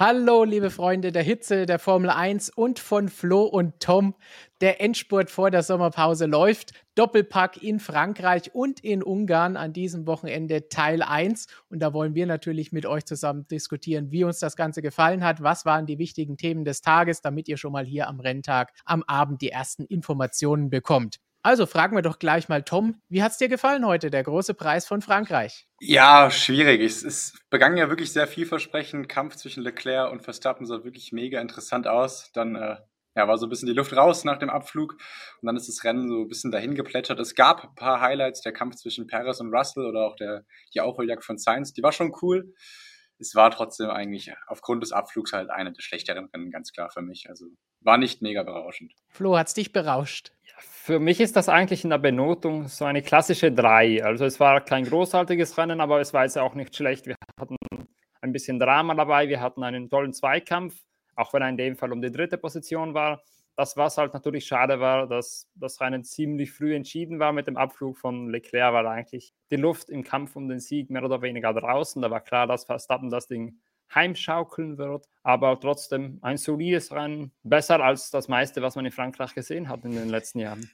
[0.00, 4.14] Hallo, liebe Freunde der Hitze, der Formel 1 und von Flo und Tom.
[4.60, 6.72] Der Endspurt vor der Sommerpause läuft.
[6.94, 11.48] Doppelpack in Frankreich und in Ungarn an diesem Wochenende Teil 1.
[11.68, 15.42] Und da wollen wir natürlich mit euch zusammen diskutieren, wie uns das Ganze gefallen hat.
[15.42, 19.02] Was waren die wichtigen Themen des Tages, damit ihr schon mal hier am Renntag am
[19.02, 21.18] Abend die ersten Informationen bekommt.
[21.42, 24.54] Also fragen wir doch gleich mal Tom, wie hat es dir gefallen heute, der große
[24.54, 25.66] Preis von Frankreich?
[25.80, 26.80] Ja, schwierig.
[26.80, 29.08] Es, es begann ja wirklich sehr vielversprechend.
[29.08, 32.32] Kampf zwischen Leclerc und Verstappen sah wirklich mega interessant aus.
[32.32, 32.76] Dann äh,
[33.18, 34.92] ja, war so ein bisschen die Luft raus nach dem Abflug
[35.40, 37.18] und dann ist das Rennen so ein bisschen dahin geplätschert.
[37.18, 40.80] Es gab ein paar Highlights, der Kampf zwischen Perez und Russell oder auch der, die
[40.80, 42.54] Aufholjagd von Sainz, die war schon cool.
[43.18, 47.02] Es war trotzdem eigentlich aufgrund des Abflugs halt eine der schlechteren Rennen, ganz klar für
[47.02, 47.28] mich.
[47.28, 47.46] Also
[47.80, 48.92] war nicht mega berauschend.
[49.08, 50.32] Flo, hat es dich berauscht?
[50.60, 54.02] Für mich ist das eigentlich in der Benotung so eine klassische 3.
[54.04, 57.06] Also es war kein großartiges Rennen, aber es war jetzt auch nicht schlecht.
[57.06, 57.56] Wir hatten
[58.20, 60.74] ein bisschen Drama dabei, wir hatten einen tollen Zweikampf,
[61.14, 63.22] auch wenn er in dem Fall um die dritte Position war.
[63.56, 67.56] Das, was halt natürlich schade war, dass das Rennen ziemlich früh entschieden war mit dem
[67.56, 71.52] Abflug von Leclerc, war eigentlich die Luft im Kampf um den Sieg mehr oder weniger
[71.52, 72.00] draußen.
[72.00, 73.58] Da war klar, dass Verstappen das Ding
[73.94, 75.06] heimschaukeln wird.
[75.22, 79.84] Aber trotzdem ein solides Rennen, besser als das meiste, was man in Frankreich gesehen hat
[79.84, 80.70] in den letzten Jahren.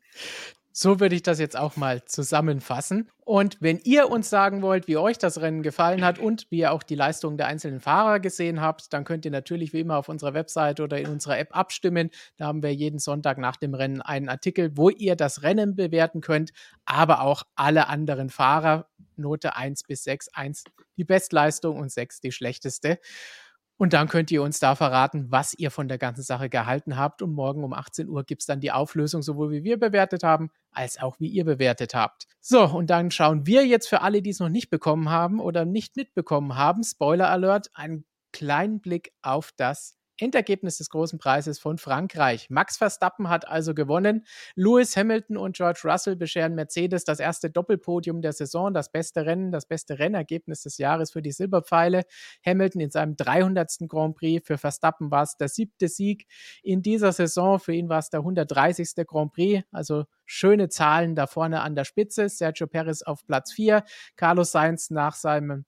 [0.77, 3.09] So würde ich das jetzt auch mal zusammenfassen.
[3.21, 6.73] Und wenn ihr uns sagen wollt, wie euch das Rennen gefallen hat und wie ihr
[6.73, 10.09] auch die Leistungen der einzelnen Fahrer gesehen habt, dann könnt ihr natürlich wie immer auf
[10.09, 12.11] unserer Website oder in unserer App abstimmen.
[12.39, 16.21] Da haben wir jeden Sonntag nach dem Rennen einen Artikel, wo ihr das Rennen bewerten
[16.21, 16.51] könnt,
[16.87, 18.89] aber auch alle anderen Fahrer.
[19.15, 20.65] Note 1 bis 6, 1
[20.97, 22.99] die Bestleistung und 6 die schlechteste.
[23.77, 27.23] Und dann könnt ihr uns da verraten, was ihr von der ganzen Sache gehalten habt.
[27.23, 30.51] Und morgen um 18 Uhr gibt es dann die Auflösung, sowohl wie wir bewertet haben,
[30.71, 32.27] als auch wie ihr bewertet habt.
[32.41, 35.65] So, und dann schauen wir jetzt für alle, die es noch nicht bekommen haben oder
[35.65, 41.79] nicht mitbekommen haben, Spoiler Alert, einen kleinen Blick auf das Endergebnis des großen Preises von
[41.79, 42.49] Frankreich.
[42.51, 44.25] Max Verstappen hat also gewonnen.
[44.55, 49.51] Lewis Hamilton und George Russell bescheren Mercedes das erste Doppelpodium der Saison, das beste Rennen,
[49.51, 52.03] das beste Rennergebnis des Jahres für die Silberpfeile.
[52.45, 53.89] Hamilton in seinem 300.
[53.89, 54.47] Grand Prix.
[54.47, 56.27] Für Verstappen war es der siebte Sieg
[56.63, 57.59] in dieser Saison.
[57.59, 59.07] Für ihn war es der 130.
[59.07, 59.65] Grand Prix.
[59.73, 62.29] Also schöne Zahlen da vorne an der Spitze.
[62.29, 63.85] Sergio Perez auf Platz 4.
[64.17, 65.65] Carlos Sainz nach seinem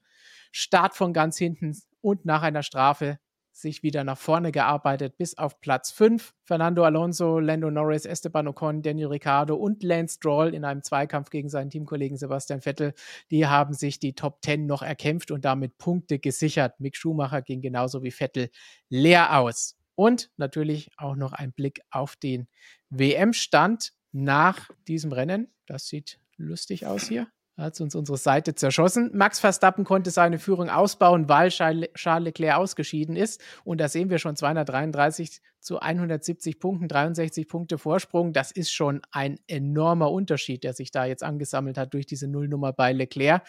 [0.53, 3.19] Start von ganz hinten und nach einer Strafe
[3.61, 6.35] sich wieder nach vorne gearbeitet bis auf Platz 5.
[6.45, 11.49] Fernando Alonso, Lando Norris, Esteban Ocon, Daniel Ricciardo und Lance Stroll in einem Zweikampf gegen
[11.49, 12.95] seinen Teamkollegen Sebastian Vettel,
[13.31, 16.79] die haben sich die Top 10 noch erkämpft und damit Punkte gesichert.
[16.81, 18.51] Mick Schumacher ging genauso wie Vettel
[18.89, 19.77] leer aus.
[19.95, 22.49] Und natürlich auch noch ein Blick auf den
[22.91, 25.51] WM-Stand nach diesem Rennen.
[25.65, 29.11] Das sieht lustig aus hier hat uns unsere Seite zerschossen.
[29.15, 33.41] Max Verstappen konnte seine Führung ausbauen, weil Charles Leclerc ausgeschieden ist.
[33.65, 38.33] Und da sehen wir schon 233 zu 170 Punkten, 63 Punkte Vorsprung.
[38.33, 42.73] Das ist schon ein enormer Unterschied, der sich da jetzt angesammelt hat durch diese Nullnummer
[42.73, 43.43] bei Leclerc.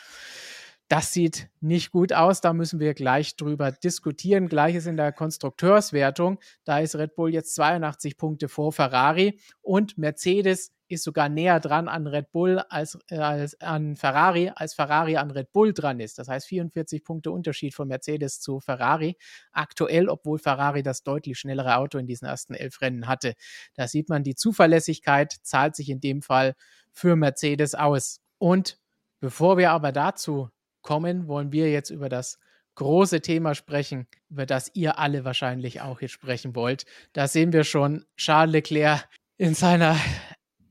[0.88, 2.40] Das sieht nicht gut aus.
[2.40, 4.48] Da müssen wir gleich drüber diskutieren.
[4.48, 6.40] Gleiches in der Konstrukteurswertung.
[6.64, 11.90] Da ist Red Bull jetzt 82 Punkte vor Ferrari und Mercedes ist sogar näher dran
[11.90, 16.18] an Red Bull als, äh, als an Ferrari, als Ferrari an Red Bull dran ist.
[16.18, 19.18] Das heißt 44 Punkte Unterschied von Mercedes zu Ferrari.
[19.52, 23.34] Aktuell, obwohl Ferrari das deutlich schnellere Auto in diesen ersten elf Rennen hatte.
[23.76, 26.56] Da sieht man, die Zuverlässigkeit zahlt sich in dem Fall
[26.94, 28.22] für Mercedes aus.
[28.38, 28.80] Und
[29.20, 30.50] bevor wir aber dazu
[30.88, 32.40] kommen, wollen wir jetzt über das
[32.76, 36.86] große Thema sprechen, über das ihr alle wahrscheinlich auch jetzt sprechen wollt.
[37.12, 39.98] Da sehen wir schon Charles Leclerc in seiner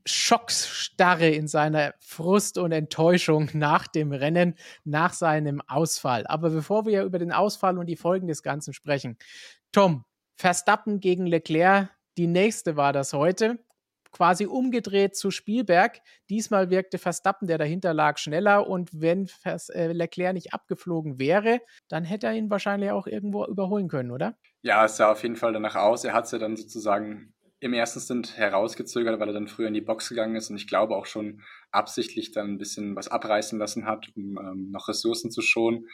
[0.05, 4.55] Schocksstarre in seiner Frust und Enttäuschung nach dem Rennen,
[4.85, 6.25] nach seinem Ausfall.
[6.27, 9.17] Aber bevor wir über den Ausfall und die Folgen des Ganzen sprechen,
[9.71, 10.03] Tom,
[10.35, 13.59] Verstappen gegen Leclerc, die nächste war das heute.
[14.11, 15.99] Quasi umgedreht zu Spielberg.
[16.29, 18.67] Diesmal wirkte Verstappen, der dahinter lag, schneller.
[18.67, 23.87] Und wenn äh, Leclerc nicht abgeflogen wäre, dann hätte er ihn wahrscheinlich auch irgendwo überholen
[23.87, 24.37] können, oder?
[24.61, 26.03] Ja, es sah auf jeden Fall danach aus.
[26.03, 29.73] Er hat es ja dann sozusagen im ersten Stint herausgezögert, weil er dann früher in
[29.73, 33.57] die Box gegangen ist und ich glaube auch schon absichtlich dann ein bisschen was abreißen
[33.57, 35.87] lassen hat, um ähm, noch Ressourcen zu schonen.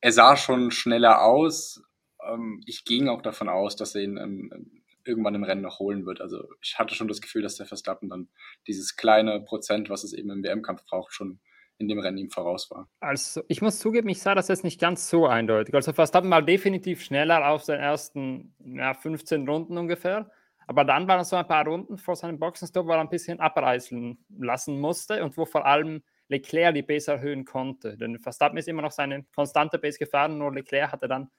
[0.00, 1.82] Er sah schon schneller aus.
[2.22, 4.77] Ähm, ich ging auch davon aus, dass er ihn ähm,
[5.08, 6.20] irgendwann im Rennen noch holen wird.
[6.20, 8.28] Also ich hatte schon das Gefühl, dass der Verstappen dann
[8.66, 11.40] dieses kleine Prozent, was es eben im WM-Kampf braucht, schon
[11.78, 12.88] in dem Rennen ihm voraus war.
[13.00, 15.74] Also ich muss zugeben, ich sah das jetzt nicht ganz so eindeutig.
[15.74, 20.30] Also Verstappen war definitiv schneller auf den ersten ja, 15 Runden ungefähr.
[20.66, 23.40] Aber dann waren es so ein paar Runden vor seinem Boxenstopp, wo er ein bisschen
[23.40, 27.96] abreißen lassen musste und wo vor allem Leclerc die Base erhöhen konnte.
[27.96, 31.30] Denn Verstappen ist immer noch seine konstante Base gefahren, nur Leclerc hatte dann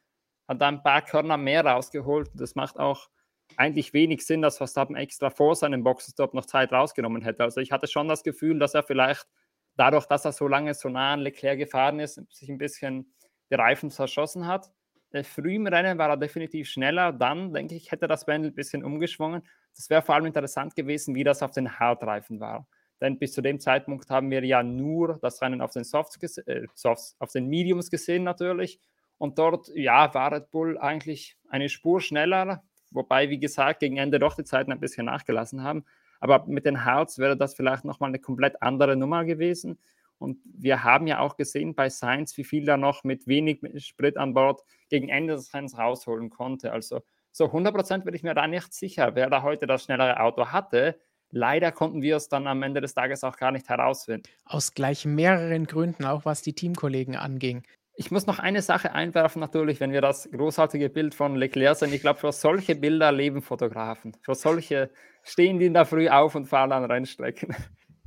[0.49, 2.31] hat da ein paar Körner mehr rausgeholt.
[2.33, 3.07] Das macht auch
[3.57, 7.43] eigentlich wenig Sinn, dass Verstappen extra vor seinem Boxenstopp noch Zeit rausgenommen hätte.
[7.43, 9.27] Also ich hatte schon das Gefühl, dass er vielleicht
[9.75, 13.13] dadurch, dass er so lange so nah an Leclerc gefahren ist, sich ein bisschen
[13.49, 14.71] die Reifen zerschossen hat.
[15.11, 17.11] Äh, früh im Rennen war er definitiv schneller.
[17.11, 19.41] Dann, denke ich, hätte das Pendel ein bisschen umgeschwungen.
[19.75, 22.67] Das wäre vor allem interessant gewesen, wie das auf den Hartreifen war.
[23.01, 26.67] Denn bis zu dem Zeitpunkt haben wir ja nur das Rennen auf den Softs, äh,
[26.75, 28.79] Softs, auf den Mediums gesehen natürlich.
[29.17, 34.19] Und dort, ja, war Red Bull eigentlich eine Spur schneller, wobei, wie gesagt, gegen Ende
[34.19, 35.85] doch die Zeiten ein bisschen nachgelassen haben.
[36.19, 39.79] Aber mit den Harts wäre das vielleicht nochmal eine komplett andere Nummer gewesen.
[40.17, 44.17] Und wir haben ja auch gesehen bei Sainz, wie viel er noch mit wenig Sprit
[44.17, 46.73] an Bord gegen Ende des Rennens rausholen konnte.
[46.73, 47.01] Also
[47.31, 50.99] so 100% bin ich mir da nicht sicher, wer da heute das schnellere Auto hatte.
[51.31, 54.27] Leider konnten wir es dann am Ende des Tages auch gar nicht herausfinden.
[54.45, 57.63] Aus gleich mehreren Gründen, auch was die Teamkollegen anging.
[57.99, 61.91] Ich muss noch eine Sache einwerfen, natürlich, wenn wir das großartige Bild von Leclerc sehen.
[61.91, 64.15] Ich glaube, für solche Bilder leben Fotografen.
[64.21, 64.89] Für solche
[65.21, 67.53] stehen die in der Früh auf und fahren an Rennstrecken.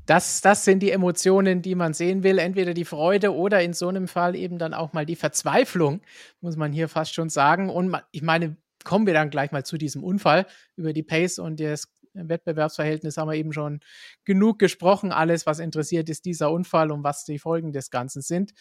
[0.07, 2.39] Das, das sind die Emotionen, die man sehen will.
[2.39, 6.01] Entweder die Freude oder in so einem Fall eben dann auch mal die Verzweiflung,
[6.41, 7.69] muss man hier fast schon sagen.
[7.69, 10.47] Und ich meine, kommen wir dann gleich mal zu diesem Unfall.
[10.75, 13.81] Über die Pace und das Wettbewerbsverhältnis haben wir eben schon
[14.25, 15.13] genug gesprochen.
[15.13, 18.53] Alles, was interessiert, ist dieser Unfall und was die Folgen des Ganzen sind.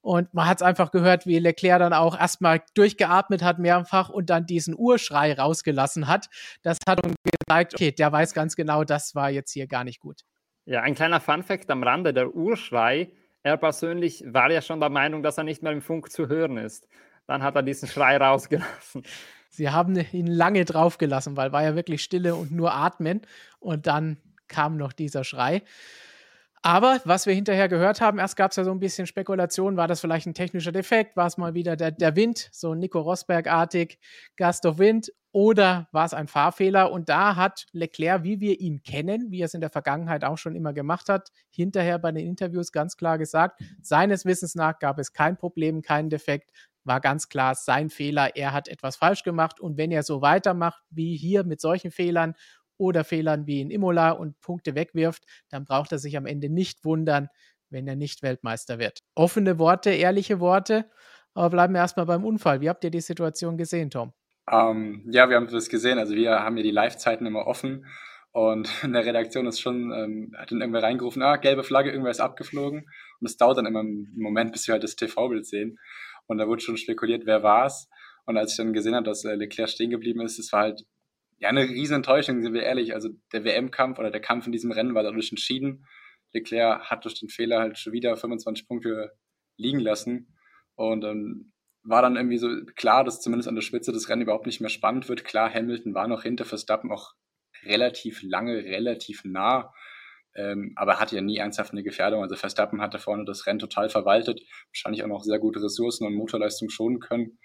[0.00, 4.30] Und man hat es einfach gehört, wie Leclerc dann auch erstmal durchgeatmet hat mehrfach und
[4.30, 6.28] dann diesen Urschrei rausgelassen hat.
[6.62, 10.00] Das hat uns gezeigt, okay, der weiß ganz genau, das war jetzt hier gar nicht
[10.00, 10.22] gut.
[10.64, 13.10] Ja, ein kleiner Funfact am Rande, der Urschrei,
[13.42, 16.58] er persönlich war ja schon der Meinung, dass er nicht mehr im Funk zu hören
[16.58, 16.88] ist.
[17.26, 19.02] Dann hat er diesen Schrei rausgelassen.
[19.58, 23.22] Sie haben ihn lange draufgelassen, weil war ja wirklich Stille und nur Atmen.
[23.58, 25.62] Und dann kam noch dieser Schrei.
[26.62, 29.88] Aber was wir hinterher gehört haben, erst gab es ja so ein bisschen Spekulation, war
[29.88, 33.98] das vielleicht ein technischer Defekt, war es mal wieder der, der Wind, so Nico Rosberg-artig,
[34.36, 36.90] Gast of Wind, oder war es ein Fahrfehler?
[36.90, 40.38] Und da hat Leclerc, wie wir ihn kennen, wie er es in der Vergangenheit auch
[40.38, 44.98] schon immer gemacht hat, hinterher bei den Interviews ganz klar gesagt, seines Wissens nach gab
[44.98, 46.50] es kein Problem, keinen Defekt,
[46.88, 50.82] war ganz klar sein Fehler, er hat etwas falsch gemacht und wenn er so weitermacht
[50.90, 52.34] wie hier mit solchen Fehlern
[52.76, 56.84] oder Fehlern wie in Imola und Punkte wegwirft, dann braucht er sich am Ende nicht
[56.84, 57.28] wundern,
[57.70, 59.00] wenn er nicht Weltmeister wird.
[59.14, 60.90] Offene Worte, ehrliche Worte,
[61.34, 62.60] aber bleiben wir erstmal beim Unfall.
[62.60, 64.12] Wie habt ihr die Situation gesehen, Tom?
[64.50, 65.98] Ähm, ja, wir haben das gesehen.
[65.98, 67.84] Also wir haben ja die Live-Zeiten immer offen
[68.32, 72.10] und in der Redaktion ist schon, ähm, hat dann irgendwer reingerufen, ah, gelbe Flagge, irgendwer
[72.10, 72.88] ist abgeflogen.
[73.20, 75.78] Und es dauert dann immer einen Moment, bis wir halt das TV-Bild sehen.
[76.28, 77.88] Und da wurde schon spekuliert, wer war es.
[78.26, 80.84] Und als ich dann gesehen habe, dass äh, Leclerc stehen geblieben ist, es war halt
[81.38, 82.94] ja eine riesen Enttäuschung, sind wir ehrlich.
[82.94, 85.86] Also der WM-Kampf oder der Kampf in diesem Rennen war dadurch entschieden.
[86.32, 89.12] Leclerc hat durch den Fehler halt schon wieder 25 Punkte
[89.56, 90.36] liegen lassen.
[90.74, 91.52] Und ähm,
[91.82, 94.70] war dann irgendwie so klar, dass zumindest an der Spitze das Rennen überhaupt nicht mehr
[94.70, 95.24] spannend wird.
[95.24, 97.14] Klar, Hamilton war noch hinter Verstappen auch
[97.64, 99.72] relativ lange, relativ nah
[100.38, 102.22] ähm, aber hatte ja nie ernsthaft eine Gefährdung.
[102.22, 104.40] Also Verstappen hat da vorne das Rennen total verwaltet,
[104.70, 107.38] wahrscheinlich auch noch sehr gute Ressourcen und Motorleistung schonen können.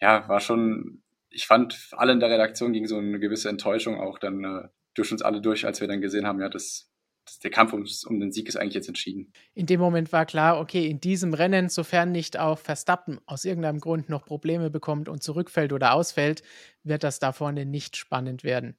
[0.00, 4.18] Ja, war schon, ich fand, alle in der Redaktion ging so eine gewisse Enttäuschung auch
[4.18, 6.90] dann äh, durch uns alle durch, als wir dann gesehen haben, ja, das,
[7.44, 9.32] der Kampf um den Sieg ist eigentlich jetzt entschieden.
[9.54, 13.78] In dem Moment war klar, okay, in diesem Rennen, sofern nicht auch Verstappen aus irgendeinem
[13.78, 16.42] Grund noch Probleme bekommt und zurückfällt oder ausfällt,
[16.82, 18.76] wird das da vorne nicht spannend werden.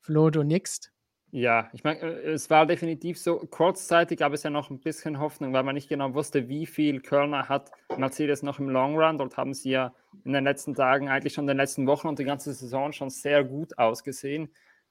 [0.00, 0.90] Flo, du nix?
[1.30, 3.38] Ja, ich meine, äh, es war definitiv so.
[3.38, 7.00] Kurzzeitig gab es ja noch ein bisschen Hoffnung, weil man nicht genau wusste, wie viel
[7.00, 9.18] Körner hat Mercedes noch im Long Run.
[9.18, 9.92] Dort haben sie ja
[10.24, 13.10] in den letzten Tagen, eigentlich schon in den letzten Wochen und die ganze Saison schon
[13.10, 14.50] sehr gut ausgesehen.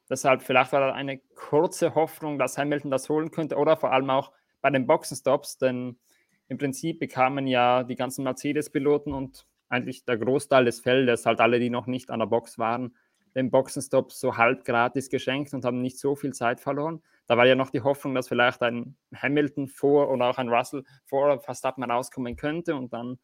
[0.10, 4.10] Deshalb vielleicht war da eine kurze Hoffnung, dass Hamilton das holen könnte oder vor allem
[4.12, 5.98] auch bei den Boxenstops, denn
[6.50, 11.60] im Prinzip bekamen ja die ganzen Mercedes-Piloten und eigentlich der Großteil des Feldes, halt alle,
[11.60, 12.96] die noch nicht an der Box waren,
[13.36, 17.02] den Boxenstopp so halb gratis geschenkt und haben nicht so viel Zeit verloren.
[17.28, 20.84] Da war ja noch die Hoffnung, dass vielleicht ein Hamilton vor oder auch ein Russell
[21.06, 23.20] vor Verstappen rauskommen könnte und dann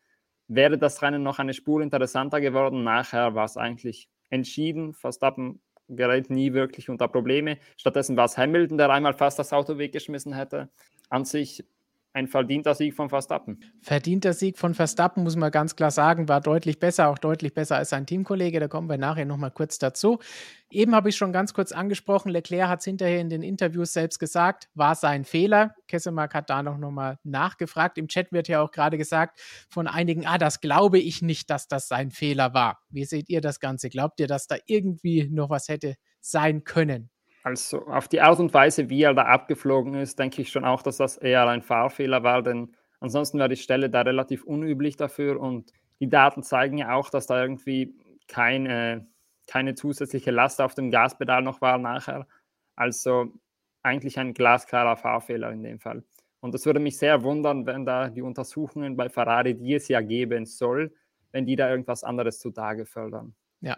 [0.48, 2.84] wäre das Rennen noch eine Spur interessanter geworden.
[2.84, 4.94] Nachher war es eigentlich entschieden.
[4.94, 7.58] Verstappen gerät nie wirklich unter Probleme.
[7.78, 10.70] Stattdessen war es Hamilton, der einmal fast das Auto weggeschmissen hätte.
[11.10, 11.64] An sich
[12.14, 13.60] ein verdienter Sieg von Verstappen.
[13.82, 17.78] Verdienter Sieg von Verstappen, muss man ganz klar sagen, war deutlich besser, auch deutlich besser
[17.78, 18.60] als sein Teamkollege.
[18.60, 20.20] Da kommen wir nachher nochmal kurz dazu.
[20.70, 24.20] Eben habe ich schon ganz kurz angesprochen, Leclerc hat es hinterher in den Interviews selbst
[24.20, 25.76] gesagt, war sein Fehler.
[25.88, 27.98] Kessemark hat da noch nochmal nachgefragt.
[27.98, 29.40] Im Chat wird ja auch gerade gesagt
[29.70, 32.80] von einigen, ah, das glaube ich nicht, dass das sein Fehler war.
[32.90, 33.90] Wie seht ihr das Ganze?
[33.90, 37.10] Glaubt ihr, dass da irgendwie noch was hätte sein können?
[37.44, 40.82] Also auf die Art und Weise, wie er da abgeflogen ist, denke ich schon auch,
[40.82, 45.40] dass das eher ein Fahrfehler war, denn ansonsten wäre die Stelle da relativ unüblich dafür
[45.40, 47.96] und die Daten zeigen ja auch, dass da irgendwie
[48.30, 49.08] keine,
[49.46, 52.28] keine zusätzliche Last auf dem Gaspedal noch war nachher.
[52.76, 53.34] Also
[53.84, 56.04] eigentlich ein glasklarer Fahrfehler in dem Fall.
[56.40, 60.02] Und es würde mich sehr wundern, wenn da die Untersuchungen bei Ferrari, die es ja
[60.02, 60.94] geben soll,
[61.32, 63.36] wenn die da irgendwas anderes zutage fördern.
[63.62, 63.78] Ja.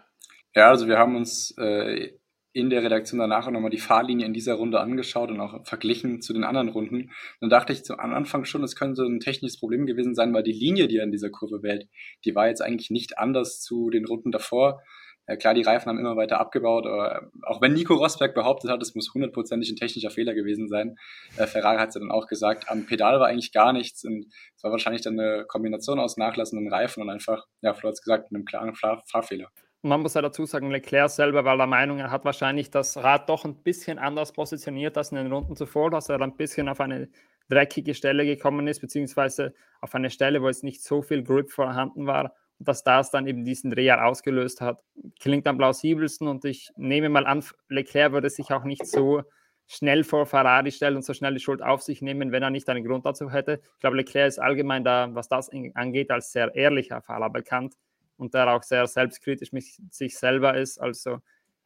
[0.54, 2.12] Ja, also wir haben uns äh,
[2.56, 6.32] in der Redaktion danach nochmal die Fahrlinie in dieser Runde angeschaut und auch verglichen zu
[6.32, 7.10] den anderen Runden.
[7.38, 10.42] Dann dachte ich zu, am Anfang schon, es könnte ein technisches Problem gewesen sein, weil
[10.42, 11.86] die Linie, die er in dieser Kurve wählt,
[12.24, 14.80] die war jetzt eigentlich nicht anders zu den Runden davor.
[15.28, 18.80] Ja, klar, die Reifen haben immer weiter abgebaut, aber auch wenn Nico Rosberg behauptet hat,
[18.80, 20.96] es muss hundertprozentig ein technischer Fehler gewesen sein,
[21.36, 24.32] äh, Ferrari hat es ja dann auch gesagt, am Pedal war eigentlich gar nichts und
[24.56, 28.02] es war wahrscheinlich dann eine Kombination aus nachlassenden Reifen und einfach, ja, Flo hat es
[28.02, 29.50] gesagt, einem klaren Fahr Fahrfehler.
[29.86, 33.28] Man muss ja dazu sagen, Leclerc selber war der Meinung, er hat wahrscheinlich das Rad
[33.28, 36.80] doch ein bisschen anders positioniert als in den Runden zuvor, dass er ein bisschen auf
[36.80, 37.08] eine
[37.48, 42.06] dreckige Stelle gekommen ist, beziehungsweise auf eine Stelle, wo es nicht so viel Grip vorhanden
[42.06, 44.82] war dass das dann eben diesen Dreher ausgelöst hat.
[45.20, 49.22] Klingt am plausibelsten und ich nehme mal an, Leclerc würde sich auch nicht so
[49.66, 52.68] schnell vor Ferrari stellen und so schnell die Schuld auf sich nehmen, wenn er nicht
[52.68, 53.60] einen Grund dazu hätte.
[53.74, 57.74] Ich glaube, Leclerc ist allgemein da, was das angeht, als sehr ehrlicher Fahrer bekannt
[58.16, 60.78] und der auch sehr selbstkritisch mit sich selber ist.
[60.78, 61.18] Also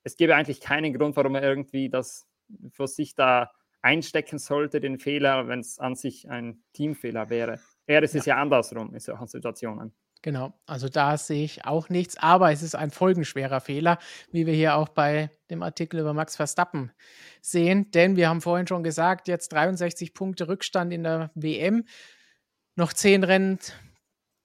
[0.03, 2.27] es gäbe eigentlich keinen Grund, warum er irgendwie das
[2.73, 3.51] für sich da
[3.83, 7.61] einstecken sollte, den Fehler, wenn es an sich ein Teamfehler wäre.
[7.87, 8.21] Er ist ja.
[8.21, 9.95] es ja andersrum in solchen Situationen.
[10.23, 13.99] Genau, also da sehe ich auch nichts, aber es ist ein folgenschwerer Fehler,
[14.31, 16.93] wie wir hier auch bei dem Artikel über Max Verstappen
[17.41, 21.87] sehen, denn wir haben vorhin schon gesagt, jetzt 63 Punkte Rückstand in der WM,
[22.77, 23.61] noch zehn Rennen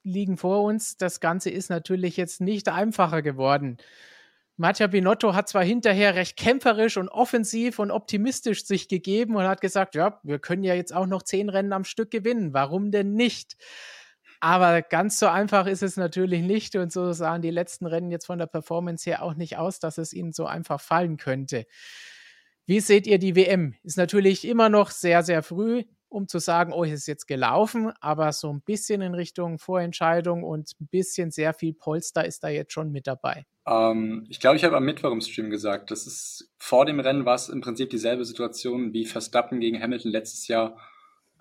[0.05, 0.97] liegen vor uns.
[0.97, 3.77] Das Ganze ist natürlich jetzt nicht einfacher geworden.
[4.57, 9.59] Mattia Binotto hat zwar hinterher recht kämpferisch und offensiv und optimistisch sich gegeben und hat
[9.59, 12.53] gesagt, ja, wir können ja jetzt auch noch zehn Rennen am Stück gewinnen.
[12.53, 13.57] Warum denn nicht?
[14.39, 18.27] Aber ganz so einfach ist es natürlich nicht und so sahen die letzten Rennen jetzt
[18.27, 21.65] von der Performance her auch nicht aus, dass es ihnen so einfach fallen könnte.
[22.65, 23.75] Wie seht ihr die WM?
[23.83, 25.83] Ist natürlich immer noch sehr, sehr früh,
[26.15, 30.43] um zu sagen, oh, es ist jetzt gelaufen, aber so ein bisschen in Richtung Vorentscheidung
[30.43, 33.45] und ein bisschen sehr viel Polster ist da jetzt schon mit dabei.
[33.67, 37.25] Ähm, ich glaube, ich habe am Mittwoch im Stream gesagt, das ist vor dem Rennen
[37.25, 40.79] war es im Prinzip dieselbe Situation wie Verstappen gegen Hamilton letztes Jahr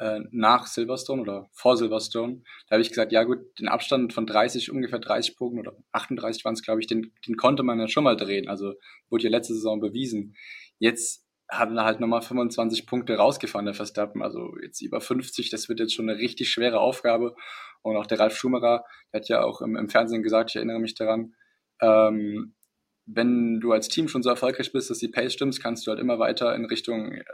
[0.01, 2.43] äh, nach Silverstone oder vor Silverstone.
[2.67, 6.45] Da habe ich gesagt, ja gut, den Abstand von 30, ungefähr 30 Punkten oder 38
[6.45, 8.49] waren es, glaube ich, den, den konnte man ja schon mal drehen.
[8.49, 8.75] Also
[9.09, 10.35] wurde ja letzte Saison bewiesen.
[10.81, 14.23] Jetzt hat er halt nochmal 25 Punkte rausgefahren, der Verstappen.
[14.23, 17.35] Also jetzt über 50, das wird jetzt schon eine richtig schwere Aufgabe.
[17.83, 20.79] Und auch der Ralf Schumacher, der hat ja auch im, im Fernsehen gesagt, ich erinnere
[20.79, 21.35] mich daran,
[21.81, 22.55] ähm,
[23.07, 26.01] wenn du als Team schon so erfolgreich bist, dass die Pace stimmt, kannst du halt
[26.01, 27.25] immer weiter in Richtung äh,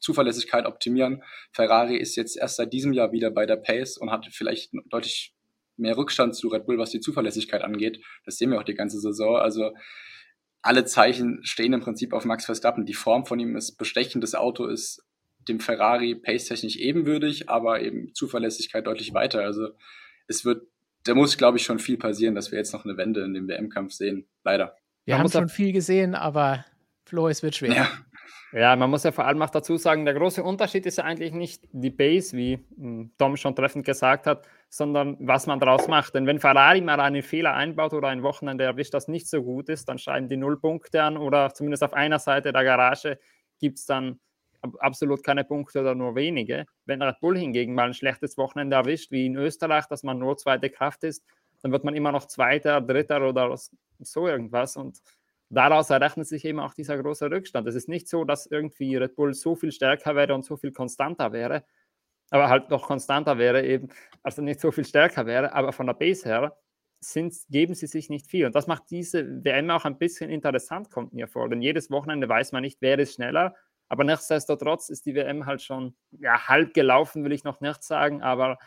[0.00, 1.22] Zuverlässigkeit optimieren.
[1.52, 5.34] Ferrari ist jetzt erst seit diesem Jahr wieder bei der Pace und hat vielleicht deutlich
[5.76, 8.04] mehr Rückstand zu Red Bull, was die Zuverlässigkeit angeht.
[8.24, 9.36] Das sehen wir auch die ganze Saison.
[9.36, 9.72] Also
[10.66, 12.86] alle Zeichen stehen im Prinzip auf Max Verstappen.
[12.86, 14.22] Die Form von ihm ist bestechend.
[14.22, 15.02] Das Auto ist
[15.48, 19.42] dem Ferrari pace-technisch ebenwürdig, aber eben Zuverlässigkeit deutlich weiter.
[19.42, 19.68] Also
[20.26, 20.66] es wird,
[21.04, 23.48] da muss, glaube ich, schon viel passieren, dass wir jetzt noch eine Wende in dem
[23.48, 24.26] WM-Kampf sehen.
[24.42, 24.76] Leider.
[25.04, 26.64] Wir man haben schon viel gesehen, aber
[27.04, 27.72] Flo, es wird schwer.
[27.72, 27.90] Ja.
[28.52, 28.76] Ja.
[28.76, 31.68] man muss ja vor allem auch dazu sagen, der große Unterschied ist ja eigentlich nicht
[31.72, 36.14] die Base, wie hm, Tom schon treffend gesagt hat, sondern was man daraus macht.
[36.14, 39.68] Denn wenn Ferrari mal einen Fehler einbaut oder ein Wochenende erwischt, das nicht so gut
[39.68, 43.18] ist, dann schreiben die null Punkte an oder zumindest auf einer Seite der Garage
[43.58, 44.20] gibt es dann
[44.78, 46.66] absolut keine Punkte oder nur wenige.
[46.84, 50.36] Wenn Red Bull hingegen mal ein schlechtes Wochenende erwischt, wie in Österreich, dass man nur
[50.36, 51.24] zweite Kraft ist,
[51.62, 53.56] dann wird man immer noch Zweiter, Dritter oder
[54.00, 54.76] so irgendwas.
[54.76, 55.00] Und
[55.48, 57.66] daraus errechnet sich eben auch dieser große Rückstand.
[57.68, 60.72] Es ist nicht so, dass irgendwie Red Bull so viel stärker wäre und so viel
[60.72, 61.64] konstanter wäre,
[62.30, 63.88] aber halt noch konstanter wäre eben,
[64.22, 66.56] also nicht so viel stärker wäre, aber von der Base her
[67.00, 68.46] sind, geben sie sich nicht viel.
[68.46, 71.48] Und das macht diese WM auch ein bisschen interessant, kommt mir vor.
[71.48, 73.54] Denn jedes Wochenende weiß man nicht, wer ist schneller.
[73.88, 78.22] Aber nichtsdestotrotz ist die WM halt schon ja, halb gelaufen, will ich noch nicht sagen,
[78.22, 78.58] aber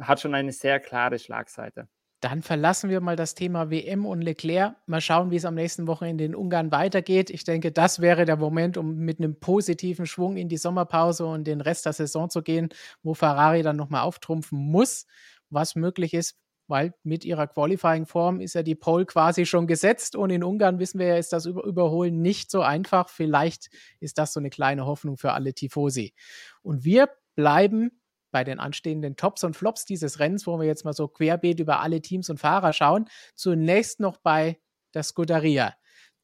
[0.00, 1.88] hat schon eine sehr klare Schlagseite.
[2.20, 4.74] Dann verlassen wir mal das Thema WM und Leclerc.
[4.86, 7.30] Mal schauen, wie es am nächsten Wochenende in Ungarn weitergeht.
[7.30, 11.44] Ich denke, das wäre der Moment, um mit einem positiven Schwung in die Sommerpause und
[11.44, 12.70] den Rest der Saison zu gehen,
[13.04, 15.06] wo Ferrari dann nochmal auftrumpfen muss,
[15.48, 20.30] was möglich ist, weil mit ihrer Qualifying-Form ist ja die Pole quasi schon gesetzt und
[20.30, 23.10] in Ungarn wissen wir ja, ist das Überholen nicht so einfach.
[23.10, 23.68] Vielleicht
[24.00, 26.14] ist das so eine kleine Hoffnung für alle Tifosi.
[26.62, 27.92] Und wir bleiben
[28.38, 31.80] bei den anstehenden Tops und Flops dieses Rennens, wo wir jetzt mal so querbeet über
[31.80, 34.60] alle Teams und Fahrer schauen, zunächst noch bei
[34.94, 35.74] der Scuderia.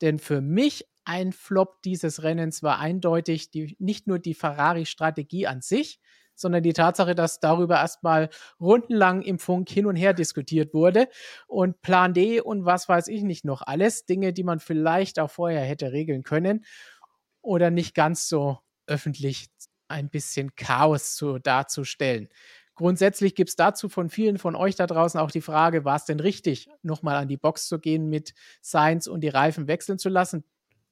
[0.01, 5.61] Denn für mich ein Flop dieses Rennens war eindeutig die, nicht nur die Ferrari-Strategie an
[5.61, 5.99] sich,
[6.37, 8.31] sondern die Tatsache, dass darüber erstmal
[8.61, 11.09] rundenlang im Funk hin und her diskutiert wurde.
[11.49, 15.33] Und Plan D und was weiß ich nicht noch alles, Dinge, die man vielleicht auch
[15.33, 16.65] vorher hätte regeln können
[17.43, 19.49] oder nicht ganz so öffentlich
[19.95, 22.29] ein bisschen Chaos zu, darzustellen.
[22.75, 26.05] Grundsätzlich gibt es dazu von vielen von euch da draußen auch die Frage, war es
[26.05, 30.09] denn richtig, nochmal an die Box zu gehen mit Science und die Reifen wechseln zu
[30.09, 30.45] lassen?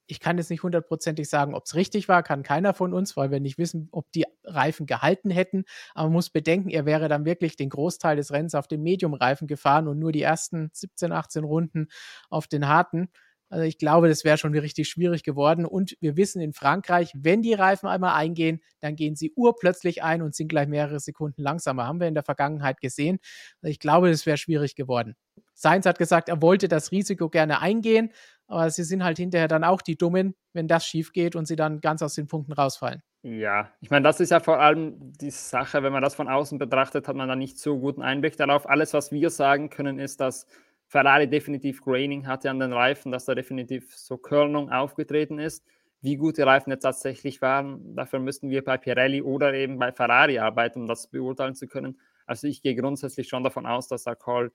[0.06, 3.30] Ich kann jetzt nicht hundertprozentig sagen, ob es richtig war, kann keiner von uns, weil
[3.30, 5.64] wir nicht wissen, ob die Reifen gehalten hätten.
[5.94, 9.48] Aber man muss bedenken, er wäre dann wirklich den Großteil des Rennens auf dem Medium-Reifen
[9.48, 11.88] gefahren und nur die ersten 17, 18 Runden
[12.30, 13.08] auf den harten.
[13.52, 15.66] Also ich glaube, das wäre schon richtig schwierig geworden.
[15.66, 20.22] Und wir wissen in Frankreich, wenn die Reifen einmal eingehen, dann gehen sie urplötzlich ein
[20.22, 21.86] und sind gleich mehrere Sekunden langsamer.
[21.86, 23.18] Haben wir in der Vergangenheit gesehen.
[23.60, 25.16] Also ich glaube, das wäre schwierig geworden.
[25.52, 28.10] Sainz hat gesagt, er wollte das Risiko gerne eingehen,
[28.46, 31.56] aber sie sind halt hinterher dann auch die Dummen, wenn das schief geht und sie
[31.56, 33.02] dann ganz aus den Punkten rausfallen.
[33.22, 36.58] Ja, ich meine, das ist ja vor allem die Sache, wenn man das von außen
[36.58, 38.66] betrachtet, hat man da nicht so guten Einblick darauf.
[38.66, 40.46] Alles, was wir sagen können, ist, dass
[40.92, 45.64] Ferrari definitiv Graining hatte an den Reifen, dass da definitiv so Körnung aufgetreten ist.
[46.02, 49.90] Wie gut die Reifen jetzt tatsächlich waren, dafür müssten wir bei Pirelli oder eben bei
[49.90, 51.98] Ferrari arbeiten, um das beurteilen zu können.
[52.26, 54.52] Also ich gehe grundsätzlich schon davon aus, dass der Call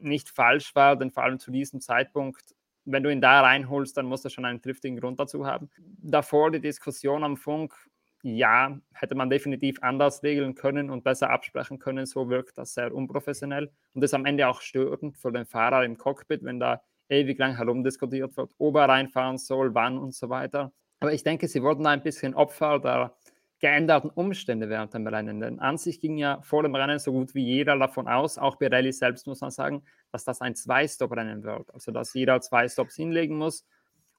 [0.00, 4.06] nicht falsch war, denn vor allem zu diesem Zeitpunkt, wenn du ihn da reinholst, dann
[4.06, 5.70] muss er schon einen triftigen Grund dazu haben.
[6.02, 7.72] Davor die Diskussion am Funk,
[8.34, 12.06] ja, hätte man definitiv anders regeln können und besser absprechen können.
[12.06, 15.96] So wirkt das sehr unprofessionell und ist am Ende auch störend für den Fahrer im
[15.96, 20.72] Cockpit, wenn da ewig lang herumdiskutiert wird, ob er reinfahren soll, wann und so weiter.
[20.98, 23.16] Aber ich denke, sie wurden da ein bisschen Opfer der
[23.60, 25.40] geänderten Umstände während dem Rennen.
[25.40, 28.58] Denn an sich ging ja vor dem Rennen so gut wie jeder davon aus, auch
[28.58, 31.72] Pirelli selbst muss man sagen, dass das ein Zwei-Stop-Rennen wird.
[31.72, 33.64] Also dass jeder zwei Stops hinlegen muss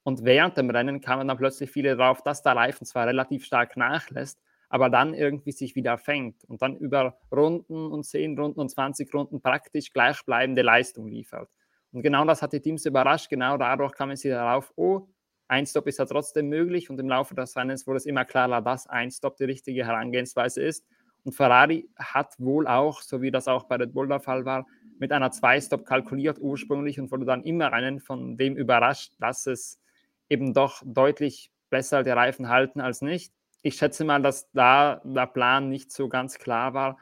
[0.07, 3.75] und während dem Rennen kamen dann plötzlich viele darauf, dass der Reifen zwar relativ stark
[3.75, 4.39] nachlässt,
[4.69, 9.13] aber dann irgendwie sich wieder fängt und dann über Runden und 10 Runden und 20
[9.13, 11.49] Runden praktisch gleichbleibende Leistung liefert.
[11.91, 13.27] Und genau das hat die Teams überrascht.
[13.29, 15.09] Genau dadurch kamen sie darauf, oh,
[15.49, 16.89] ein Stop ist ja trotzdem möglich.
[16.89, 20.61] Und im Laufe des Rennens wurde es immer klarer, dass ein Stop die richtige Herangehensweise
[20.61, 20.85] ist.
[21.25, 24.67] Und Ferrari hat wohl auch, so wie das auch bei Red Bull der Fall war,
[24.99, 29.81] mit einer Zwei-Stop kalkuliert ursprünglich und wurde dann immer einen von dem überrascht, dass es
[30.29, 33.33] eben doch deutlich besser die Reifen halten als nicht.
[33.61, 36.97] Ich schätze mal, dass da der Plan nicht so ganz klar war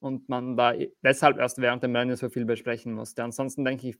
[0.00, 3.22] und man da deshalb erst während dem Rennen so viel besprechen musste.
[3.22, 3.98] Ansonsten denke ich,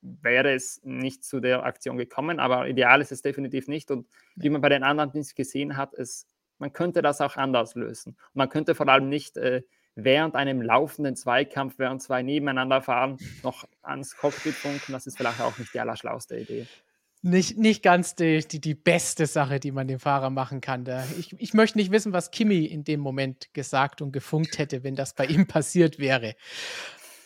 [0.00, 3.90] wäre es nicht zu der Aktion gekommen, aber ideal ist es definitiv nicht.
[3.90, 6.26] Und wie man bei den anderen nicht gesehen hat, ist,
[6.58, 8.10] man könnte das auch anders lösen.
[8.14, 9.62] Und man könnte vor allem nicht äh,
[9.94, 14.92] während einem laufenden Zweikampf, während zwei nebeneinander fahren, noch ans Cockpit funken.
[14.92, 16.66] Das ist vielleicht auch nicht die allerschlauste Idee
[17.22, 20.84] nicht, nicht ganz die, die, die beste Sache, die man dem Fahrer machen kann.
[20.84, 21.04] Da.
[21.18, 24.96] Ich, ich möchte nicht wissen, was Kimi in dem Moment gesagt und gefunkt hätte, wenn
[24.96, 26.34] das bei ihm passiert wäre.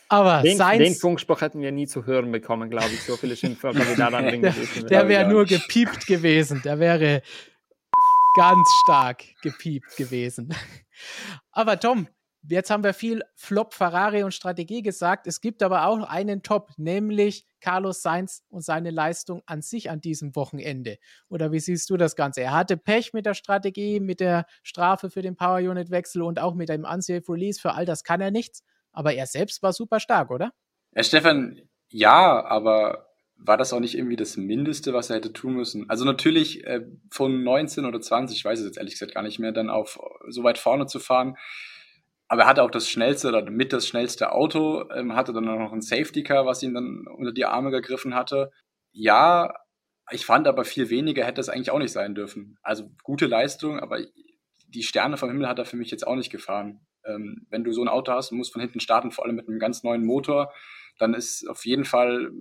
[0.07, 3.03] Aber den, den Funkspruch hätten wir nie zu hören bekommen, glaube ich.
[3.03, 4.43] So viele Schimpfwörter, wie da gewesen
[4.75, 4.87] wären.
[4.87, 6.61] Der wäre nur gepiept gewesen.
[6.63, 7.21] Der wäre
[8.35, 10.53] ganz stark gepiept gewesen.
[11.51, 12.07] Aber Tom,
[12.47, 15.25] Jetzt haben wir viel Flop, Ferrari und Strategie gesagt.
[15.25, 19.99] Es gibt aber auch einen Top, nämlich Carlos Sainz und seine Leistung an sich an
[19.99, 20.99] diesem Wochenende.
[21.29, 22.41] Oder wie siehst du das Ganze?
[22.41, 26.39] Er hatte Pech mit der Strategie, mit der Strafe für den Power Unit Wechsel und
[26.39, 27.59] auch mit dem Unsafe Release.
[27.59, 28.61] Für all das kann er nichts.
[28.91, 30.53] Aber er selbst war super stark, oder?
[30.93, 35.55] Ja, Stefan, ja, aber war das auch nicht irgendwie das Mindeste, was er hätte tun
[35.55, 35.89] müssen?
[35.89, 39.39] Also natürlich äh, von 19 oder 20, ich weiß es jetzt ehrlich gesagt gar nicht
[39.39, 41.35] mehr, dann auf so weit vorne zu fahren
[42.27, 45.73] aber er hatte auch das schnellste oder mit das schnellste Auto, ähm, hatte dann noch
[45.73, 48.51] ein Safety Car, was ihn dann unter die Arme gegriffen hatte.
[48.91, 49.53] Ja,
[50.11, 52.57] ich fand aber viel weniger hätte es eigentlich auch nicht sein dürfen.
[52.61, 53.99] Also gute Leistung, aber
[54.67, 56.85] die Sterne vom Himmel hat er für mich jetzt auch nicht gefahren.
[57.05, 59.47] Ähm, wenn du so ein Auto hast und musst von hinten starten, vor allem mit
[59.47, 60.51] einem ganz neuen Motor,
[60.97, 62.31] dann ist auf jeden Fall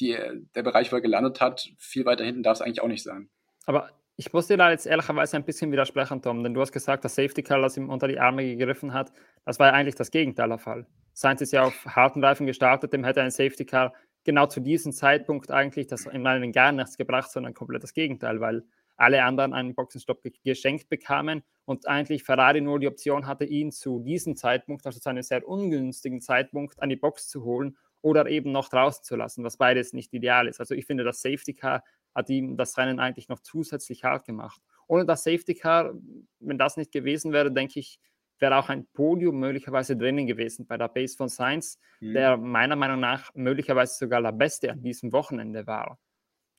[0.00, 0.16] die,
[0.54, 3.30] der Bereich, wo er gelandet hat, viel weiter hinten darf es eigentlich auch nicht sein.
[3.66, 7.04] Aber ich muss dir da jetzt ehrlicherweise ein bisschen widersprechen, Tom, denn du hast gesagt,
[7.04, 9.12] dass Safety Car, das ihm unter die Arme gegriffen hat,
[9.44, 10.86] das war ja eigentlich das Gegenteil der Fall.
[11.14, 13.92] Sainz ist ja auf harten Reifen gestartet, dem hätte ein Safety Car
[14.24, 18.40] genau zu diesem Zeitpunkt eigentlich das in meinen gar nichts gebracht, sondern komplett das Gegenteil,
[18.40, 18.62] weil
[18.96, 24.00] alle anderen einen Boxenstopp geschenkt bekamen und eigentlich Ferrari nur die Option hatte, ihn zu
[24.00, 28.52] diesem Zeitpunkt, also zu einem sehr ungünstigen Zeitpunkt, an die Box zu holen oder eben
[28.52, 30.60] noch draußen zu lassen, was beides nicht ideal ist.
[30.60, 31.82] Also ich finde, das Safety Car
[32.14, 34.60] hat ihm das Rennen eigentlich noch zusätzlich hart gemacht.
[34.86, 35.94] Ohne das Safety Car,
[36.40, 37.98] wenn das nicht gewesen wäre, denke ich,
[38.38, 42.12] wäre auch ein Podium möglicherweise drinnen gewesen bei der Base von Sainz, mhm.
[42.12, 45.98] der meiner Meinung nach möglicherweise sogar der Beste an diesem Wochenende war.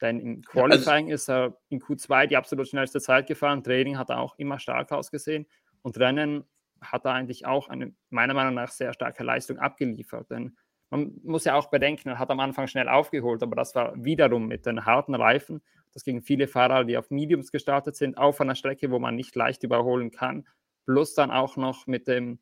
[0.01, 3.97] Denn im Qualifying ja, also ist er in Q2 die absolut schnellste Zeit gefahren, Training
[3.97, 5.45] hat er auch immer stark ausgesehen
[5.81, 6.45] und Rennen
[6.81, 10.29] hat er eigentlich auch eine meiner Meinung nach sehr starke Leistung abgeliefert.
[10.31, 10.57] Denn
[10.93, 14.47] man muss ja auch bedenken, er hat am Anfang schnell aufgeholt, aber das war wiederum
[14.47, 15.63] mit den harten Reifen.
[15.91, 19.35] Das gegen viele Fahrer, die auf Mediums gestartet sind, auf einer Strecke, wo man nicht
[19.35, 20.47] leicht überholen kann.
[20.85, 22.37] Plus dann auch noch mit dem,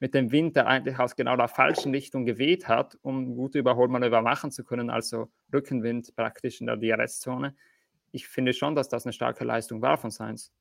[0.00, 4.22] mit dem Wind, der eigentlich aus genau der falschen Richtung geweht hat, um gute Überholmanöver
[4.22, 7.54] machen zu können, also Rückenwind praktisch in der DRS-Zone.
[8.12, 10.54] Ich finde schon, dass das eine starke Leistung war von Sainz.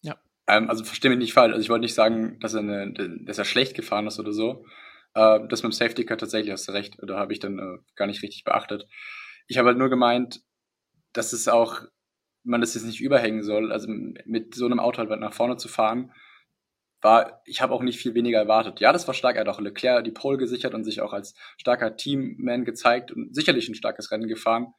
[0.00, 0.16] Ja.
[0.46, 1.52] Ähm, also verstehe mich nicht falsch.
[1.52, 2.94] Also ich wollte nicht sagen, dass er, eine,
[3.26, 4.64] dass er schlecht gefahren ist oder so.
[5.14, 7.78] Äh, das mit dem Safety Car tatsächlich hast du recht, da habe ich dann äh,
[7.96, 8.86] gar nicht richtig beachtet.
[9.46, 10.40] Ich habe halt nur gemeint,
[11.12, 11.82] dass es auch,
[12.44, 15.68] man das jetzt nicht überhängen soll, also mit so einem Auto halt nach vorne zu
[15.68, 16.12] fahren,
[17.02, 18.80] war, ich habe auch nicht viel weniger erwartet.
[18.80, 21.34] Ja, das war stark, er hat auch Leclerc die Pole gesichert und sich auch als
[21.58, 24.72] starker Teamman gezeigt und sicherlich ein starkes Rennen gefahren.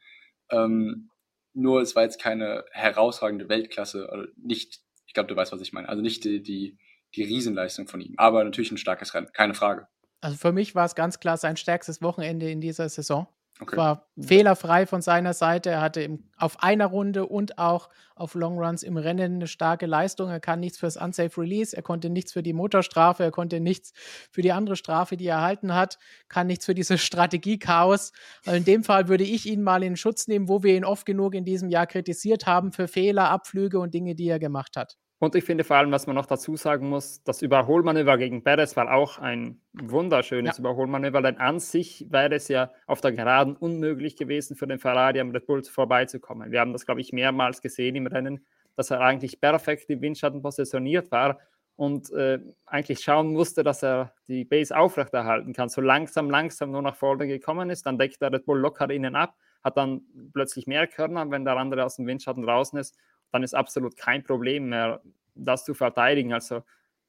[0.49, 1.09] Ähm,
[1.53, 5.73] nur es war jetzt keine herausragende Weltklasse, also nicht, ich glaube, du weißt, was ich
[5.73, 6.77] meine, also nicht die, die,
[7.15, 9.87] die Riesenleistung von ihm, aber natürlich ein starkes Rennen, keine Frage.
[10.23, 13.27] Also für mich war es ganz klar sein stärkstes Wochenende in dieser Saison.
[13.59, 13.77] Okay.
[13.77, 15.69] War fehlerfrei von seiner Seite.
[15.69, 20.29] Er hatte im, auf einer Runde und auch auf Longruns im Rennen eine starke Leistung.
[20.29, 23.91] Er kann nichts fürs Unsafe Release, er konnte nichts für die Motorstrafe, er konnte nichts
[24.31, 28.13] für die andere Strafe, die er erhalten hat, kann nichts für dieses Strategiechaos.
[28.45, 31.05] Also in dem Fall würde ich ihn mal in Schutz nehmen, wo wir ihn oft
[31.05, 34.97] genug in diesem Jahr kritisiert haben für Fehler, Abflüge und Dinge, die er gemacht hat.
[35.23, 38.75] Und ich finde vor allem, was man noch dazu sagen muss, das Überholmanöver gegen Perez
[38.75, 40.59] war auch ein wunderschönes ja.
[40.59, 45.21] Überholmanöver, denn an sich wäre es ja auf der Geraden unmöglich gewesen für den Ferrari
[45.21, 46.51] am Red Bull vorbeizukommen.
[46.51, 50.41] Wir haben das, glaube ich, mehrmals gesehen im Rennen, dass er eigentlich perfekt im Windschatten
[50.41, 51.39] positioniert war
[51.77, 55.69] und äh, eigentlich schauen musste, dass er die Base aufrechterhalten kann.
[55.69, 59.15] So langsam, langsam nur nach vorne gekommen ist, dann deckt der Red Bull locker innen
[59.15, 60.01] ab, hat dann
[60.33, 62.97] plötzlich mehr Körner, wenn der andere aus dem Windschatten draußen ist
[63.33, 65.01] dann ist absolut kein Problem mehr,
[65.35, 66.33] das zu verteidigen.
[66.33, 66.63] Also,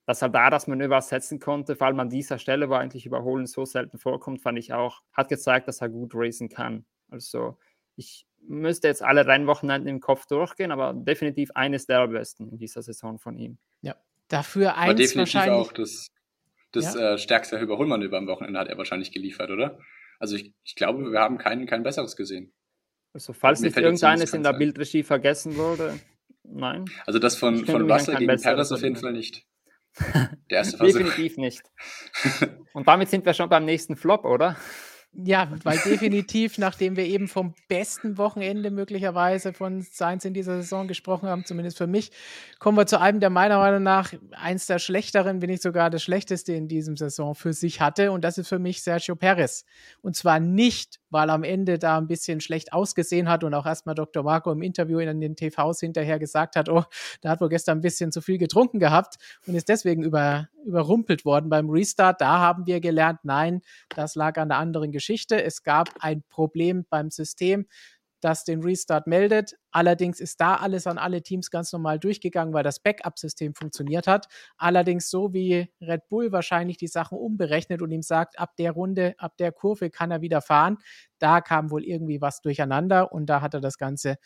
[0.07, 3.47] dass er da das Manöver setzen konnte, vor allem an dieser Stelle, wo eigentlich Überholen
[3.47, 6.87] so selten vorkommt, fand ich auch, hat gezeigt, dass er gut racen kann.
[7.11, 7.59] Also,
[7.97, 12.83] ich müsste jetzt alle Rennwochenenden im Kopf durchgehen, aber definitiv eines der besten in dieser
[12.83, 13.59] Saison von ihm.
[13.83, 13.97] Ja,
[14.29, 15.69] dafür eins aber definitiv wahrscheinlich.
[15.69, 16.09] auch das,
[16.73, 17.15] das ja.
[17.15, 19.79] äh, stärkste Überholmanöver am Wochenende hat er wahrscheinlich geliefert, oder?
[20.19, 22.53] Also ich, ich glaube, wir haben kein, kein besseres gesehen.
[23.13, 26.01] Also falls nicht irgendeines in der Bildregie vergessen wurde,
[26.45, 26.85] Nein.
[27.07, 29.45] Also das von, von Russell gegen Paris auf jeden Fall nicht.
[30.51, 30.99] Der erste Versuch.
[30.99, 31.63] Definitiv nicht.
[32.73, 34.57] Und damit sind wir schon beim nächsten Flop, oder?
[35.23, 40.89] Ja, weil definitiv, nachdem wir eben vom besten Wochenende möglicherweise von Sainz in dieser Saison
[40.89, 42.11] gesprochen haben, zumindest für mich,
[42.59, 46.03] kommen wir zu einem, der meiner Meinung nach eins der schlechteren, wenn nicht sogar das
[46.03, 48.11] schlechteste in diesem Saison für sich hatte.
[48.11, 49.65] Und das ist für mich Sergio Perez.
[50.03, 53.95] Und zwar nicht, weil am Ende da ein bisschen schlecht ausgesehen hat und auch erstmal
[53.95, 54.25] Dr.
[54.25, 56.83] Marco im Interview in den TVs hinterher gesagt hat, oh,
[57.21, 61.25] da hat wohl gestern ein bisschen zu viel getrunken gehabt und ist deswegen über, überrumpelt
[61.25, 62.21] worden beim Restart.
[62.21, 63.63] Da haben wir gelernt, nein,
[63.95, 65.04] das lag an der anderen Geschichte.
[65.09, 67.67] Es gab ein Problem beim System
[68.25, 69.55] das den Restart meldet.
[69.71, 74.29] Allerdings ist da alles an alle Teams ganz normal durchgegangen, weil das Backup-System funktioniert hat.
[74.57, 79.15] Allerdings so wie Red Bull wahrscheinlich die Sachen umberechnet und ihm sagt, ab der Runde,
[79.19, 80.79] ab der Kurve kann er wieder fahren.
[81.19, 84.17] Da kam wohl irgendwie was durcheinander und da hat er das Ganze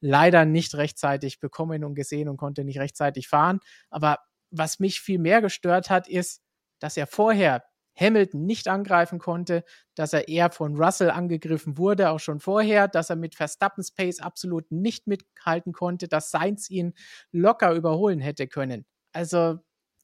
[0.00, 3.58] leider nicht rechtzeitig bekommen und gesehen und konnte nicht rechtzeitig fahren.
[3.90, 4.18] Aber
[4.52, 6.42] was mich viel mehr gestört hat, ist,
[6.78, 7.64] dass er vorher
[7.98, 13.10] Hamilton nicht angreifen konnte, dass er eher von Russell angegriffen wurde, auch schon vorher, dass
[13.10, 16.94] er mit Verstappens Pace absolut nicht mithalten konnte, dass Sainz ihn
[17.32, 18.86] locker überholen hätte können.
[19.12, 19.58] Also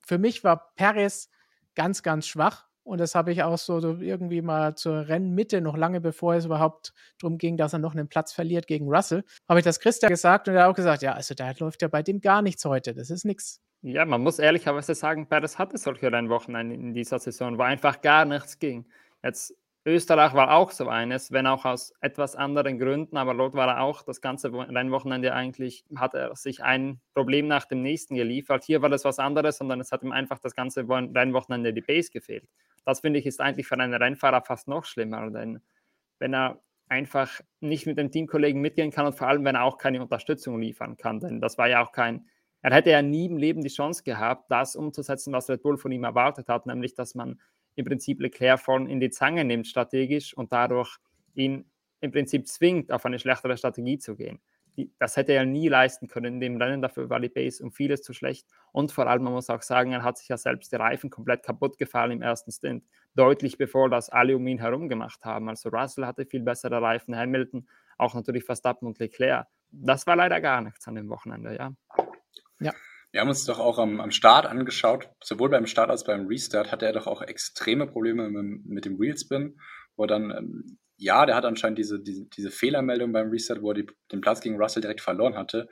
[0.04, 1.28] für mich war Perez
[1.74, 2.66] ganz, ganz schwach.
[2.83, 6.92] Und das habe ich auch so, irgendwie mal zur Rennmitte, noch lange bevor es überhaupt
[7.18, 10.48] darum ging, dass er noch einen Platz verliert gegen Russell, habe ich das Christa gesagt
[10.48, 12.92] und er hat auch gesagt, ja, also da läuft ja bei dem gar nichts heute.
[12.94, 13.62] Das ist nichts.
[13.87, 18.25] Ja, man muss ehrlicherweise sagen, Perez hatte solche Rennwochenende in dieser Saison, wo einfach gar
[18.25, 18.87] nichts ging.
[19.23, 23.68] Jetzt Österreich war auch so eines, wenn auch aus etwas anderen Gründen, aber dort war
[23.68, 28.64] er auch das ganze Rennwochenende eigentlich, hat er sich ein Problem nach dem nächsten geliefert.
[28.64, 32.11] Hier war das was anderes, sondern es hat ihm einfach das ganze Rennwochenende die Base
[32.11, 32.49] gefehlt.
[32.87, 35.61] Das finde ich ist eigentlich für einen Rennfahrer fast noch schlimmer, denn
[36.18, 39.77] wenn er einfach nicht mit dem Teamkollegen mitgehen kann und vor allem, wenn er auch
[39.77, 42.25] keine Unterstützung liefern kann, denn das war ja auch kein
[42.64, 45.92] er hätte ja nie im Leben die Chance gehabt, das umzusetzen, was Red Bull von
[45.92, 47.38] ihm erwartet hat, nämlich dass man
[47.74, 50.96] im Prinzip Leclerc vorn in die Zange nimmt strategisch und dadurch
[51.35, 54.40] ihn im Prinzip zwingt, auf eine schlechtere Strategie zu gehen.
[54.98, 58.00] Das hätte er nie leisten können in dem Rennen, dafür war die Base um vieles
[58.00, 58.48] zu schlecht.
[58.72, 61.42] Und vor allem, man muss auch sagen, er hat sich ja selbst die Reifen komplett
[61.42, 62.83] kaputt gefahren im ersten Stint,
[63.14, 65.50] deutlich bevor das alle um ihn herum gemacht haben.
[65.50, 69.46] Also Russell hatte viel bessere Reifen, Hamilton, auch natürlich Verstappen und Leclerc.
[69.70, 71.74] Das war leider gar nichts an dem Wochenende, ja.
[72.64, 72.72] Ja.
[73.12, 76.72] Wir haben uns doch auch am, am Start angeschaut, sowohl beim Start als beim Restart
[76.72, 79.57] hatte er doch auch extreme Probleme mit, mit dem Wheelspin,
[79.96, 83.74] wo dann, ähm, ja, der hat anscheinend diese, diese, diese Fehlermeldung beim Restart, wo er
[83.74, 85.68] die, den Platz gegen Russell direkt verloren hatte,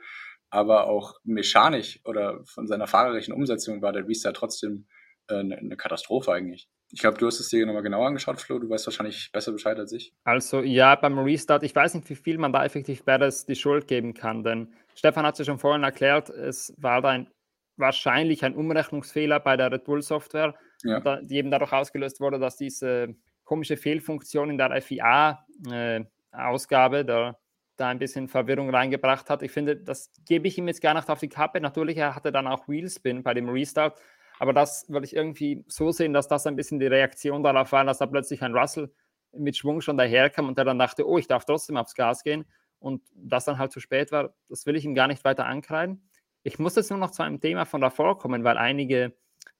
[0.49, 4.85] aber auch mechanisch oder von seiner fahrerischen Umsetzung war der Restart trotzdem
[5.27, 6.69] äh, eine, eine Katastrophe eigentlich.
[6.91, 8.59] Ich glaube, du hast es dir nochmal genauer angeschaut, Flo.
[8.59, 10.13] Du weißt wahrscheinlich besser Bescheid als ich.
[10.25, 13.87] Also ja, beim Restart, ich weiß nicht, wie viel man da effektiv Perez die Schuld
[13.87, 17.29] geben kann, denn Stefan hat es ja schon vorhin erklärt, es war da ein,
[17.77, 20.99] wahrscheinlich ein Umrechnungsfehler bei der Red Bull Software, ja.
[20.99, 27.37] da, die eben dadurch ausgelöst wurde, dass diese komische Fehlfunktion in der FIA-Ausgabe äh, da,
[27.75, 29.43] da ein bisschen Verwirrung reingebracht hat.
[29.43, 31.59] Ich finde, das gebe ich ihm jetzt gar nicht auf die Kappe.
[31.59, 33.99] Natürlich, er hatte dann auch Wheelspin bei dem Restart,
[34.39, 37.83] aber das würde ich irgendwie so sehen, dass das ein bisschen die Reaktion darauf war,
[37.85, 38.93] dass da plötzlich ein Russell
[39.35, 42.45] mit Schwung schon daherkam und der dann dachte, oh, ich darf trotzdem aufs Gas gehen
[42.83, 46.03] und das dann halt zu spät war, das will ich ihm gar nicht weiter ankreiden.
[46.43, 49.13] Ich muss jetzt nur noch zu einem Thema von davor kommen, weil einige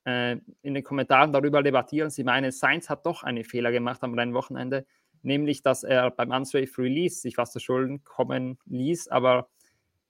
[0.05, 2.09] äh, in den Kommentaren darüber debattieren.
[2.09, 4.85] Sie meinen, Sainz hat doch einen Fehler gemacht am Rennwochenende,
[5.21, 9.07] nämlich, dass er beim Unsafe Release sich was zu Schulden kommen ließ.
[9.07, 9.47] Aber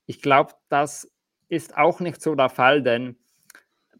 [0.07, 1.07] ich glaube, das
[1.49, 3.15] ist auch nicht so der Fall, denn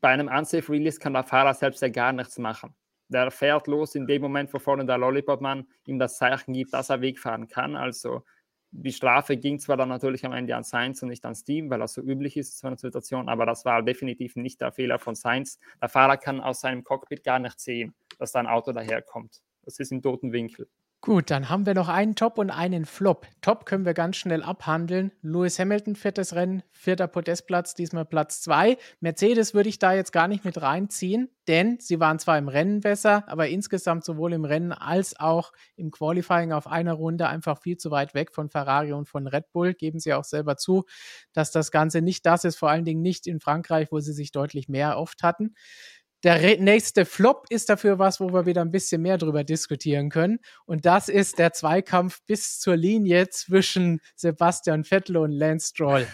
[0.02, 2.73] bei einem Unsafe Release kann der Fahrer selbst ja gar nichts machen.
[3.10, 6.89] Der fährt los in dem Moment, wo vorne der Lollipop-Mann ihm das Zeichen gibt, dass
[6.89, 7.76] er wegfahren kann.
[7.76, 8.23] Also
[8.75, 11.79] die Strafe ging zwar dann natürlich am Ende an Sainz und nicht an Steam, weil
[11.79, 14.97] das so üblich ist in so einer Situation, aber das war definitiv nicht der Fehler
[14.97, 15.59] von Sainz.
[15.79, 19.41] Der Fahrer kann aus seinem Cockpit gar nicht sehen, dass da ein Auto daherkommt.
[19.63, 20.67] Das ist im toten Winkel.
[21.05, 23.27] Gut, dann haben wir noch einen Top und einen Flop.
[23.41, 25.11] Top können wir ganz schnell abhandeln.
[25.21, 28.77] Lewis Hamilton, viertes Rennen, vierter Podestplatz, diesmal Platz zwei.
[29.01, 32.79] Mercedes würde ich da jetzt gar nicht mit reinziehen, denn sie waren zwar im Rennen
[32.79, 37.75] besser, aber insgesamt sowohl im Rennen als auch im Qualifying auf einer Runde einfach viel
[37.75, 39.73] zu weit weg von Ferrari und von Red Bull.
[39.73, 40.85] Geben sie auch selber zu,
[41.33, 44.31] dass das Ganze nicht das ist, vor allen Dingen nicht in Frankreich, wo sie sich
[44.31, 45.53] deutlich mehr oft hatten.
[46.23, 50.39] Der nächste Flop ist dafür was, wo wir wieder ein bisschen mehr drüber diskutieren können.
[50.65, 56.07] Und das ist der Zweikampf bis zur Linie zwischen Sebastian Vettel und Lance Stroll.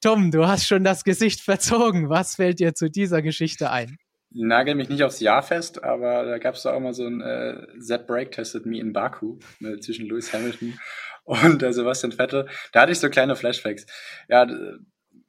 [0.00, 2.08] Tom, du hast schon das Gesicht verzogen.
[2.08, 3.98] Was fällt dir zu dieser Geschichte ein?
[4.30, 7.66] Nagel mich nicht aufs Jahr fest, aber da gab es auch mal so ein äh,
[7.78, 10.78] Zap Break Tested Me in Baku ne, zwischen Lewis Hamilton
[11.24, 12.48] und äh, Sebastian Vettel.
[12.72, 13.86] Da hatte ich so kleine Flashbacks.
[14.28, 14.46] Ja,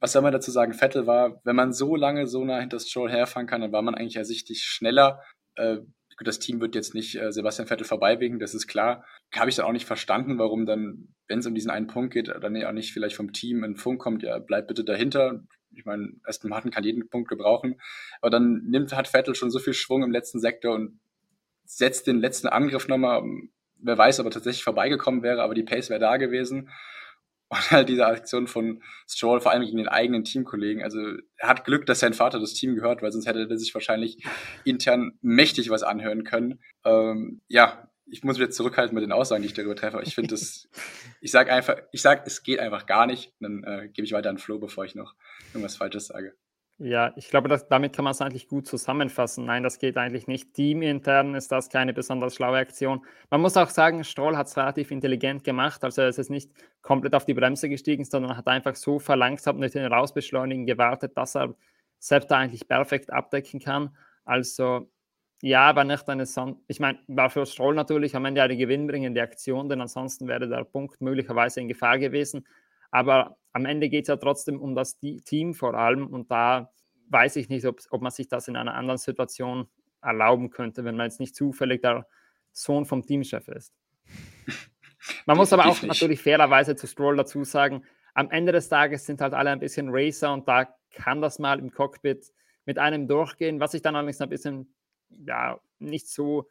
[0.00, 0.74] was soll man dazu sagen?
[0.74, 3.94] Vettel war, wenn man so lange so nah hinter Stroll herfahren kann, dann war man
[3.94, 5.22] eigentlich ersichtlich schneller.
[5.54, 5.78] Äh,
[6.24, 9.04] das Team wird jetzt nicht äh, Sebastian Vettel vorbeiwinken, das ist klar.
[9.34, 12.28] Habe ich dann auch nicht verstanden, warum dann, wenn es um diesen einen Punkt geht,
[12.28, 15.44] dann auch nicht vielleicht vom Team ein Funk kommt, ja, bleib bitte dahinter.
[15.74, 17.78] Ich meine, Aston Martin kann jeden Punkt gebrauchen.
[18.22, 21.00] Aber dann nimmt, hat Vettel schon so viel Schwung im letzten Sektor und
[21.66, 23.22] setzt den letzten Angriff nochmal.
[23.78, 26.70] Wer weiß, ob er tatsächlich vorbeigekommen wäre, aber die Pace wäre da gewesen.
[27.48, 30.82] Und halt diese Aktion von Stroll, vor allem gegen den eigenen Teamkollegen.
[30.82, 30.98] Also
[31.36, 34.18] er hat Glück, dass sein Vater das Team gehört, weil sonst hätte er sich wahrscheinlich
[34.64, 36.60] intern mächtig was anhören können.
[36.84, 40.00] Ähm, ja, ich muss mich jetzt zurückhalten mit den Aussagen, die ich darüber treffe.
[40.04, 40.68] Ich finde das,
[41.20, 43.32] ich sage einfach, ich sage, es geht einfach gar nicht.
[43.40, 45.14] Dann äh, gebe ich weiter an Flo, bevor ich noch
[45.52, 46.34] irgendwas Falsches sage.
[46.78, 49.46] Ja, ich glaube, dass, damit kann man es eigentlich gut zusammenfassen.
[49.46, 50.52] Nein, das geht eigentlich nicht.
[50.52, 53.02] Teamintern ist das keine besonders schlaue Aktion.
[53.30, 55.82] Man muss auch sagen, Stroll hat es relativ intelligent gemacht.
[55.84, 56.50] Also er ist jetzt nicht
[56.82, 61.34] komplett auf die Bremse gestiegen, sondern hat einfach so verlangsamt mit den Rausbeschleunigen gewartet, dass
[61.34, 61.54] er
[61.98, 63.96] selbst da eigentlich perfekt abdecken kann.
[64.26, 64.90] Also
[65.40, 69.22] ja, war nicht eine Son ich meine, war für Stroll natürlich am Ende eine gewinnbringende
[69.22, 72.46] Aktion, denn ansonsten wäre der Punkt möglicherweise in Gefahr gewesen.
[72.90, 76.72] Aber am Ende geht es ja trotzdem um das Team vor allem und da
[77.08, 79.68] weiß ich nicht, ob, ob man sich das in einer anderen Situation
[80.02, 82.06] erlauben könnte, wenn man jetzt nicht zufällig der
[82.52, 83.74] Sohn vom Teamchef ist.
[85.26, 89.20] Man muss aber auch natürlich fairerweise zu Stroll dazu sagen, am Ende des Tages sind
[89.20, 92.32] halt alle ein bisschen Racer und da kann das mal im Cockpit
[92.64, 94.74] mit einem durchgehen, was ich dann allerdings ein bisschen
[95.10, 96.48] ja, nicht so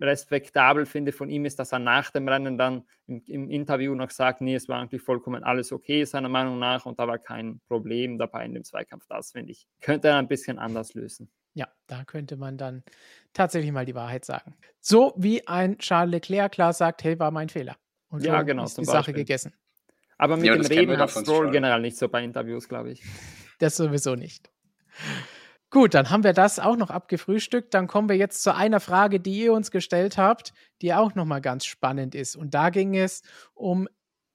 [0.00, 4.10] respektabel finde von ihm ist, dass er nach dem Rennen dann im, im, Interview noch
[4.10, 7.60] sagt, nee, es war eigentlich vollkommen alles okay, seiner Meinung nach, und da war kein
[7.68, 9.04] Problem dabei in dem Zweikampf.
[9.08, 11.30] Das finde ich, könnte er ein bisschen anders lösen.
[11.54, 12.82] Ja, da könnte man dann
[13.32, 14.56] tatsächlich mal die Wahrheit sagen.
[14.80, 17.76] So wie ein Charles Leclerc klar sagt, hey, war mein Fehler.
[18.08, 19.54] Und ja, genau, ist die Sache gegessen.
[20.18, 23.02] Aber mit ja, dem Reden hat Stroll generell nicht so bei Interviews, glaube ich.
[23.58, 24.50] Das sowieso nicht.
[25.74, 27.74] Gut, dann haben wir das auch noch abgefrühstückt.
[27.74, 31.40] Dann kommen wir jetzt zu einer Frage, die ihr uns gestellt habt, die auch nochmal
[31.40, 32.36] ganz spannend ist.
[32.36, 33.22] Und da ging es
[33.54, 33.88] um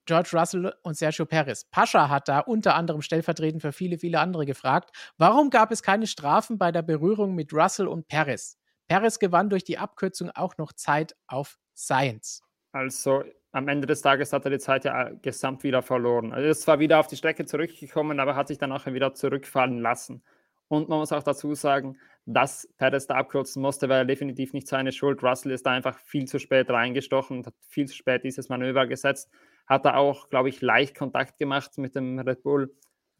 [0.06, 1.64] George Russell und Sergio Perez.
[1.64, 6.08] Pascha hat da unter anderem stellvertretend für viele, viele andere gefragt, warum gab es keine
[6.08, 8.58] Strafen bei der Berührung mit Russell und Perez?
[8.90, 12.44] Perez gewann durch die Abkürzung auch noch Zeit auf Science.
[12.74, 13.24] Also,
[13.54, 16.34] am Ende des Tages hat er die Zeit ja gesamt wieder verloren.
[16.34, 19.14] Also er ist zwar wieder auf die Strecke zurückgekommen, aber hat sich dann auch wieder
[19.14, 20.22] zurückfallen lassen.
[20.70, 24.92] Und man muss auch dazu sagen, dass Perez da abkürzen musste, war definitiv nicht seine
[24.92, 25.24] Schuld.
[25.24, 29.32] Russell ist da einfach viel zu spät reingestochen hat viel zu spät dieses Manöver gesetzt.
[29.66, 32.74] Hat da auch, glaube ich, leicht Kontakt gemacht mit dem Red Bull.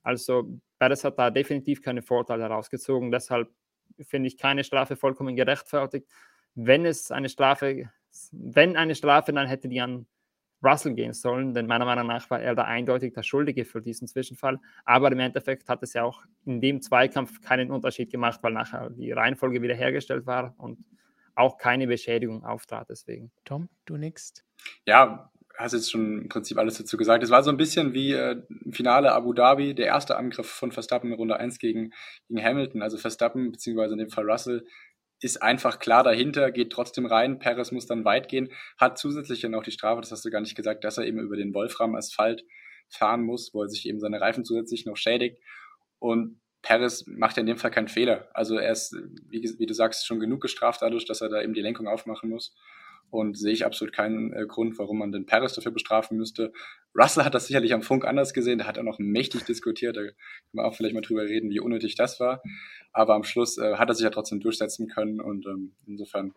[0.04, 3.12] Also Perez hat da definitiv keine Vorteile herausgezogen.
[3.12, 3.50] Deshalb
[4.00, 6.08] finde ich keine Strafe vollkommen gerechtfertigt.
[6.54, 7.90] Wenn es eine Strafe,
[8.32, 10.06] wenn eine Strafe, dann hätte die an
[10.64, 14.08] Russell gehen sollen, denn meiner Meinung nach war er da eindeutig der Schuldige für diesen
[14.08, 14.60] Zwischenfall.
[14.86, 18.90] Aber im Endeffekt hat es ja auch in dem Zweikampf keinen Unterschied gemacht, weil nachher
[18.90, 20.84] die Reihenfolge wiederhergestellt war und
[21.36, 23.32] auch keine Beschädigung auftrat deswegen.
[23.46, 24.34] Tom, du nix?
[24.86, 27.24] Ja, hast jetzt schon im Prinzip alles dazu gesagt.
[27.24, 30.72] Es war so ein bisschen wie äh, im Finale Abu Dhabi, der erste Angriff von
[30.72, 31.92] Verstappen in Runde 1 gegen,
[32.28, 32.82] gegen Hamilton.
[32.82, 34.66] Also Verstappen, beziehungsweise in dem Fall Russell,
[35.22, 37.40] ist einfach klar dahinter, geht trotzdem rein.
[37.40, 40.42] Perez muss dann weit gehen, hat zusätzlich ja noch die Strafe, das hast du gar
[40.42, 42.44] nicht gesagt, dass er eben über den Wolfram-Asphalt
[42.90, 45.40] fahren muss, wo er sich eben seine Reifen zusätzlich noch schädigt.
[46.00, 48.30] Und Perez macht ja in dem Fall keinen Fehler.
[48.34, 48.96] Also er ist,
[49.30, 52.30] wie, wie, du sagst, schon genug gestraft dadurch, dass er da eben die Lenkung aufmachen
[52.30, 52.56] muss.
[53.12, 56.52] Und sehe ich absolut keinen äh, Grund, warum man den Perez dafür bestrafen müsste.
[56.96, 58.60] Russell hat das sicherlich am Funk anders gesehen.
[58.60, 59.98] Der hat auch noch mächtig diskutiert.
[59.98, 60.16] Da können
[60.52, 62.42] wir auch vielleicht mal drüber reden, wie unnötig das war.
[62.92, 65.20] Aber am Schluss äh, hat er sich ja trotzdem durchsetzen können.
[65.22, 66.34] Und ähm, insofern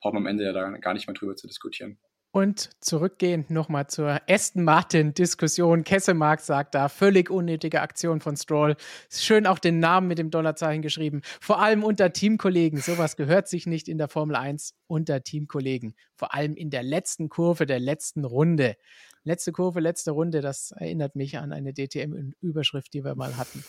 [0.00, 1.98] braucht man am Ende ja da gar nicht mehr drüber zu diskutieren.
[2.34, 5.84] Und zurückgehend nochmal zur Aston Martin-Diskussion.
[5.84, 8.74] Kessemark sagt da, völlig unnötige Aktion von Stroll.
[9.08, 11.20] Schön auch den Namen mit dem Dollarzeichen geschrieben.
[11.40, 12.80] Vor allem unter Teamkollegen.
[12.80, 15.94] Sowas gehört sich nicht in der Formel 1 unter Teamkollegen.
[16.16, 18.74] Vor allem in der letzten Kurve der letzten Runde.
[19.22, 23.62] Letzte Kurve, letzte Runde, das erinnert mich an eine DTM-Überschrift, die wir mal hatten.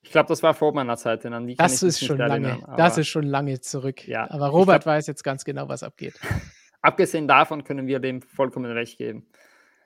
[0.00, 1.26] Ich glaube, das war vor meiner Zeit.
[1.26, 2.50] An die das ist schon lange.
[2.50, 4.06] Erinnern, das ist schon lange zurück.
[4.06, 6.14] Ja, aber Robert glaub, weiß jetzt ganz genau, was abgeht.
[6.82, 9.26] Abgesehen davon können wir dem vollkommen recht geben.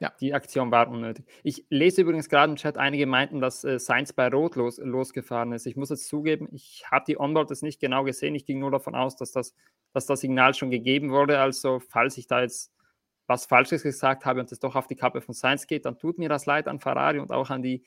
[0.01, 0.13] Ja.
[0.21, 1.25] Die Aktion war unnötig.
[1.43, 5.53] Ich lese übrigens gerade im Chat, einige meinten, dass äh, Sainz bei Rot los, losgefahren
[5.53, 5.67] ist.
[5.67, 8.35] Ich muss jetzt zugeben, ich habe die Onboard jetzt nicht genau gesehen.
[8.35, 9.55] Ich ging nur davon aus, dass das,
[9.93, 11.39] dass das Signal schon gegeben wurde.
[11.39, 12.73] Also, falls ich da jetzt
[13.27, 16.19] was Falsches gesagt habe und es doch auf die Kappe von Sainz geht, dann tut
[16.19, 17.83] mir das leid an Ferrari und auch an die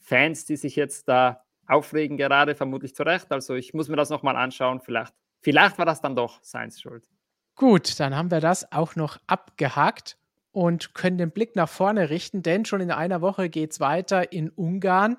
[0.00, 3.30] Fans, die sich jetzt da aufregen, gerade vermutlich zu Recht.
[3.30, 4.80] Also, ich muss mir das nochmal anschauen.
[4.80, 7.08] Vielleicht, vielleicht war das dann doch Sainz schuld.
[7.56, 10.16] Gut, dann haben wir das auch noch abgehakt
[10.52, 14.32] und können den Blick nach vorne richten, denn schon in einer Woche geht es weiter
[14.32, 15.16] in Ungarn.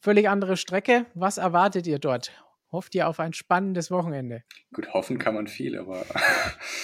[0.00, 1.06] Völlig andere Strecke.
[1.14, 2.32] Was erwartet ihr dort?
[2.72, 4.42] Hofft ihr auf ein spannendes Wochenende?
[4.72, 6.06] Gut, hoffen kann man viel, aber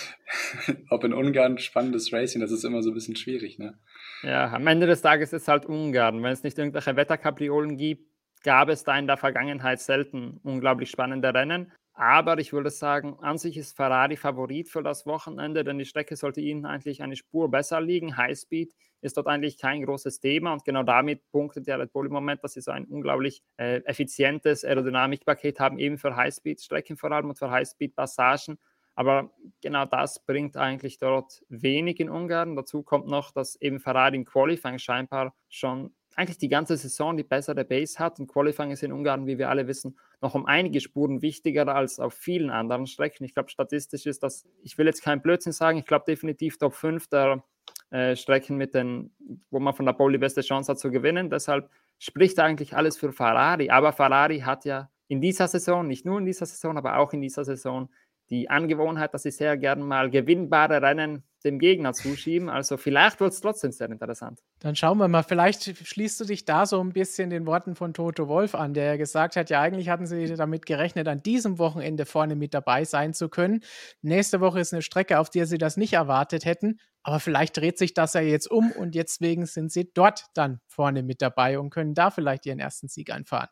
[0.91, 3.79] ob in Ungarn spannendes Racing, das ist immer so ein bisschen schwierig, ne?
[4.23, 6.23] Ja, am Ende des Tages ist es halt Ungarn.
[6.23, 8.07] Wenn es nicht irgendwelche Wetterkapriolen gibt,
[8.43, 11.73] gab es da in der Vergangenheit selten unglaublich spannende Rennen.
[12.01, 16.15] Aber ich würde sagen, an sich ist Ferrari Favorit für das Wochenende, denn die Strecke
[16.15, 18.17] sollte ihnen eigentlich eine Spur besser liegen.
[18.17, 22.13] Highspeed ist dort eigentlich kein großes Thema und genau damit punktet der Red Bull im
[22.13, 27.31] Moment, dass sie so ein unglaublich äh, effizientes Aerodynamikpaket haben, eben für Highspeed-Strecken vor allem
[27.31, 28.59] und für Highspeed-Passagen.
[28.95, 32.55] Aber genau das bringt eigentlich dort wenig in Ungarn.
[32.55, 37.23] Dazu kommt noch, dass eben Ferrari im Qualifying scheinbar schon eigentlich die ganze Saison die
[37.23, 38.19] bessere Base hat.
[38.19, 42.01] Und Qualifying ist in Ungarn, wie wir alle wissen, noch um einige Spuren wichtiger als
[42.01, 43.25] auf vielen anderen Strecken.
[43.25, 46.75] Ich glaube, statistisch ist das, ich will jetzt keinen Blödsinn sagen, ich glaube definitiv Top
[46.75, 47.45] 5 der
[47.91, 49.13] äh, Strecken, mit den,
[49.51, 51.31] wo man von der Pole die beste Chance hat zu gewinnen.
[51.31, 53.71] Deshalb spricht eigentlich alles für Ferrari.
[53.71, 57.21] Aber Ferrari hat ja in dieser Saison, nicht nur in dieser Saison, aber auch in
[57.21, 57.89] dieser Saison
[58.29, 62.49] die Angewohnheit, dass sie sehr gern mal gewinnbare Rennen dem Gegner zuschieben.
[62.49, 64.41] Also vielleicht wird es trotzdem sehr interessant.
[64.61, 67.95] Dann schauen wir mal, vielleicht schließt du dich da so ein bisschen den Worten von
[67.95, 71.59] Toto Wolf an, der ja gesagt hat, ja eigentlich hatten sie damit gerechnet, an diesem
[71.59, 73.61] Wochenende vorne mit dabei sein zu können.
[74.03, 76.79] Nächste Woche ist eine Strecke, auf der sie das nicht erwartet hätten.
[77.09, 81.03] Aber vielleicht dreht sich das ja jetzt um und deswegen sind sie dort dann vorne
[81.03, 83.49] mit dabei und können da vielleicht ihren ersten Sieg einfahren.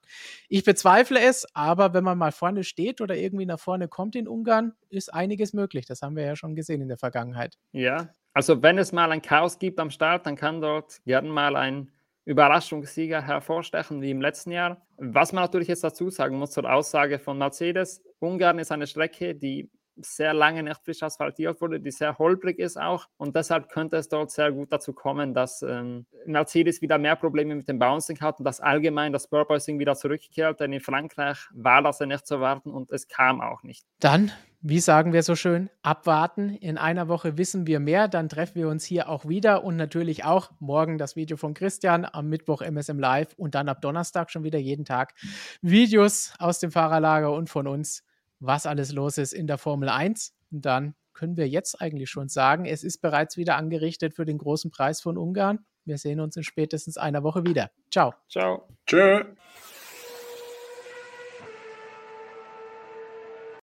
[0.51, 4.29] Ich bezweifle es, aber wenn man mal vorne steht oder irgendwie nach vorne kommt in
[4.29, 5.87] Ungarn, ist einiges möglich.
[5.87, 7.57] Das haben wir ja schon gesehen in der Vergangenheit.
[7.73, 11.57] Ja, also wenn es mal ein Chaos gibt am Start, dann kann dort gerne mal
[11.57, 11.91] ein
[12.27, 14.87] Überraschungssieger hervorstechen wie im letzten Jahr.
[14.99, 19.35] Was man natürlich jetzt dazu sagen muss zur Aussage von Mercedes, Ungarn ist eine Strecke,
[19.35, 23.07] die sehr lange nicht frisch asphaltiert wurde, die sehr holprig ist auch.
[23.17, 27.55] Und deshalb könnte es dort sehr gut dazu kommen, dass ähm, Mercedes wieder mehr Probleme
[27.55, 30.61] mit dem Bouncing hat und dass allgemein das Purposing wieder zurückkehrt.
[30.61, 33.85] Denn in Frankreich war das ja nicht zu warten und es kam auch nicht.
[34.01, 34.33] Dann
[34.69, 36.49] wie sagen wir so schön, abwarten.
[36.49, 40.25] In einer Woche wissen wir mehr, dann treffen wir uns hier auch wieder und natürlich
[40.25, 44.43] auch morgen das Video von Christian, am Mittwoch MSM Live und dann ab Donnerstag schon
[44.43, 45.15] wieder jeden Tag
[45.63, 48.03] Videos aus dem Fahrerlager und von uns
[48.41, 50.35] was alles los ist in der Formel 1.
[50.51, 54.39] Und dann können wir jetzt eigentlich schon sagen, es ist bereits wieder angerichtet für den
[54.39, 55.65] großen Preis von Ungarn.
[55.85, 57.71] Wir sehen uns in spätestens einer Woche wieder.
[57.91, 58.15] Ciao.
[58.29, 58.69] Ciao.
[58.87, 59.25] Tschö.